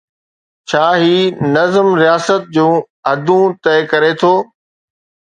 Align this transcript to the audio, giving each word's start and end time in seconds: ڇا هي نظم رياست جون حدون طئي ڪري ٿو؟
ڇا 0.69 0.85
هي 1.01 1.17
نظم 1.55 1.87
رياست 2.01 2.41
جون 2.55 2.73
حدون 3.09 3.45
طئي 3.63 3.81
ڪري 3.91 4.11
ٿو؟ 4.21 4.33